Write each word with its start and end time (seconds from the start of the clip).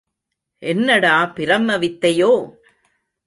என்னடா 0.63 1.25
பிரம்ம 1.25 1.77
வித்தையோ? 1.77 2.31